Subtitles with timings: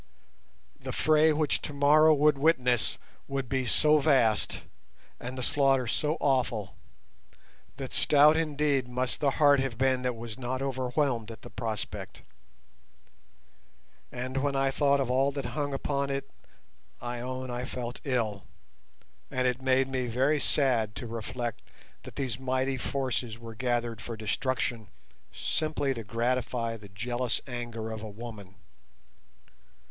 [0.79, 4.63] The fray which tomorrow would witness would be so vast,
[5.19, 6.75] and the slaughter so awful,
[7.77, 12.23] that stout indeed must the heart have been that was not overwhelmed at the prospect.
[14.11, 16.27] And when I thought of all that hung upon it,
[16.99, 18.45] I own I felt ill,
[19.29, 21.61] and it made me very sad to reflect
[22.01, 24.87] that these mighty forces were gathered for destruction,
[25.31, 28.55] simply to gratify the jealous anger of a woman.